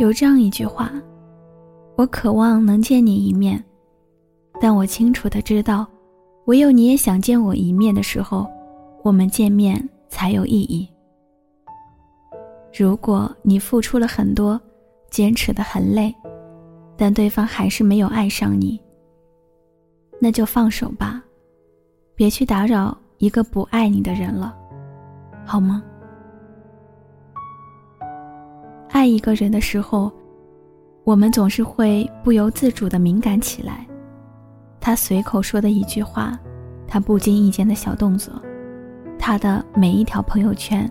[0.00, 0.90] 有这样一句话
[1.94, 3.62] ：“我渴望能见你一面，
[4.58, 5.86] 但我清楚的知道，
[6.46, 8.46] 唯有你也想见我一面的时候，
[9.02, 10.88] 我们见面才有意义。
[12.74, 14.58] 如果你付出了很多，
[15.10, 16.14] 坚持的很累，
[16.96, 18.80] 但对方还是没有爱上你，
[20.18, 21.22] 那就放手吧，
[22.14, 24.56] 别去打扰一个不爱你的人了，
[25.44, 25.84] 好吗？”
[28.92, 30.10] 爱一个人的时候，
[31.04, 33.86] 我们总是会不由自主的敏感起来。
[34.80, 36.38] 他随口说的一句话，
[36.88, 38.34] 他不经意间的小动作，
[39.18, 40.90] 他的每一条朋友圈，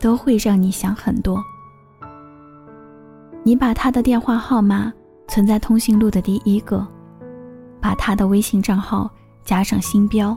[0.00, 1.42] 都会让你想很多。
[3.42, 4.92] 你把他的电话号码
[5.26, 6.86] 存在通讯录的第一个，
[7.80, 9.10] 把他的微信账号
[9.44, 10.36] 加上星标，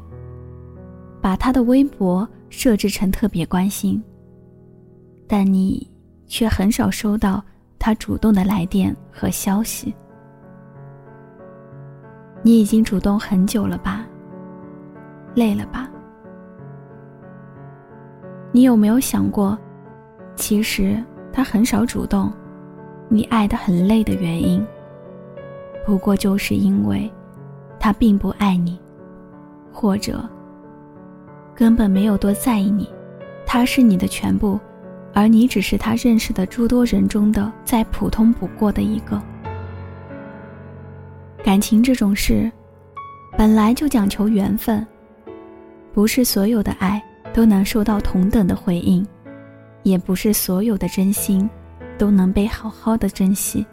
[1.22, 4.02] 把他的微博设置成特别关心，
[5.28, 5.91] 但你。
[6.32, 7.44] 却很少收到
[7.78, 9.94] 他主动的来电和消息。
[12.42, 14.08] 你已经主动很久了吧？
[15.36, 15.90] 累了吧？
[18.54, 19.58] 你有没有想过，
[20.38, 22.32] 其实他很少主动，
[23.10, 24.66] 你爱的很累的原因，
[25.86, 27.12] 不过就是因为，
[27.78, 28.80] 他并不爱你，
[29.70, 30.24] 或者
[31.54, 32.90] 根本没有多在意你，
[33.46, 34.58] 他是你的全部。
[35.14, 39.22] 而你只是他认识的诸多人中的再普通不过的一个。
[41.44, 42.52] 感情这种事，
[43.38, 44.86] 本来就讲求缘分，
[45.94, 47.02] 不是所有的爱
[47.34, 49.06] 都能受到同等的回应，
[49.84, 51.50] 也不是所有的真心
[51.98, 53.66] 都能被好好的珍惜。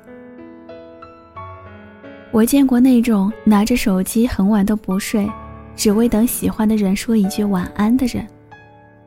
[2.31, 5.31] 我见过那种拿着手机很晚都不睡，
[5.77, 8.27] 只为等喜欢的人说一句晚安的人，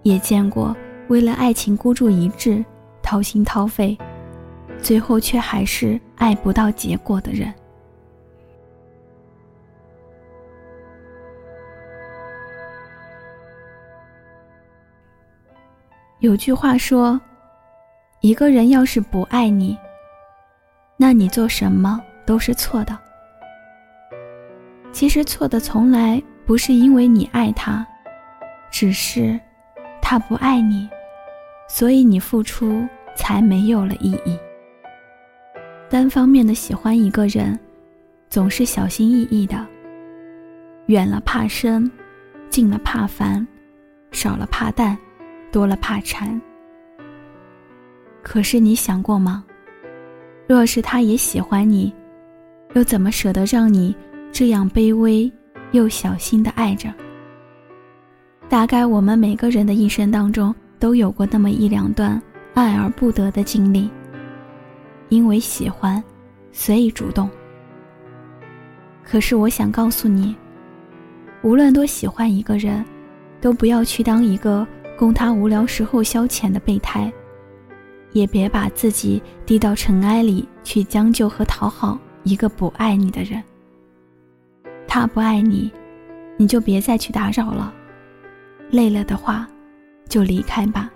[0.04, 0.76] 也见过。
[1.12, 2.64] 为了爱情孤注一掷，
[3.04, 3.98] 掏心掏肺，
[4.82, 7.54] 最后却还是爱不到结果的人。
[16.20, 17.20] 有句话说
[18.22, 19.78] ：“一个人要是不爱你，
[20.96, 22.98] 那你做什么都是错的。”
[24.94, 27.86] 其实错的从来不是因为你爱他，
[28.72, 29.38] 只是
[30.02, 30.90] 他不爱你。
[31.74, 34.38] 所以你付出才没有了意义。
[35.90, 37.58] 单方面的喜欢一个人，
[38.30, 39.66] 总是小心翼翼的，
[40.88, 41.90] 远了怕生，
[42.50, 43.48] 近了怕烦，
[44.12, 44.98] 少了怕淡，
[45.50, 46.40] 多了怕缠。
[48.22, 49.42] 可是你想过吗？
[50.50, 51.92] 若是他也喜欢你，
[52.74, 53.96] 又怎么舍得让你
[54.30, 55.32] 这样卑微
[55.72, 56.94] 又小心的爱着？
[58.50, 60.54] 大概我们每个人的一生当中。
[60.82, 62.20] 都有过那么一两段
[62.56, 63.88] 爱而不得的经历，
[65.10, 66.04] 因为喜欢，
[66.52, 67.30] 所以主动。
[69.04, 70.36] 可是我想告诉你，
[71.44, 72.84] 无论多喜欢一个人，
[73.40, 77.14] 都不要去当一个供他无聊时候消遣的备胎，
[78.12, 83.42] 也别把自己低到尘埃里去将就和讨好一个不爱你的人。
[84.88, 85.72] 他不爱你，
[86.38, 87.72] 你就别再去打扰了。
[88.72, 89.48] 累了的话。
[90.08, 90.92] 就离开吧。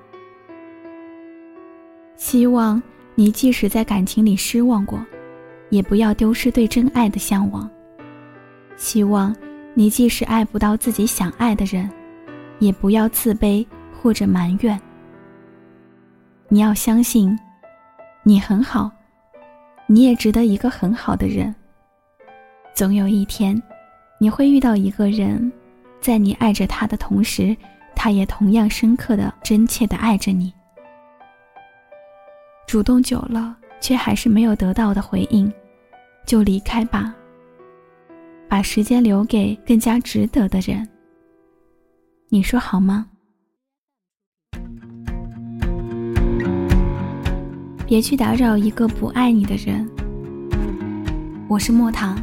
[2.16, 2.82] 希望
[3.14, 5.06] 你即使在感情里失望过，
[5.70, 7.70] 也不要丢失对真爱的向往。
[8.78, 9.36] 希望
[9.74, 11.90] 你即使爱不到自己想爱的人，
[12.60, 13.66] 也不要自卑
[14.02, 14.80] 或者埋怨。
[16.48, 17.38] 你要相信，
[18.24, 18.92] 你很好，
[19.88, 21.54] 你也值得一个很好的人。
[22.74, 23.62] 总有一天，
[24.20, 25.52] 你会遇到一个人，
[26.02, 27.56] 在你爱着他的同时。
[28.06, 30.54] 他也同样深刻的、真切的爱着你。
[32.68, 35.52] 主动久了，却还是没有得到的回应，
[36.24, 37.16] 就离开吧。
[38.48, 40.88] 把时间留给更加值得的人。
[42.30, 43.08] 你说好吗？
[47.88, 49.90] 别去打扰一个不爱你的人。
[51.48, 52.16] 我是莫糖。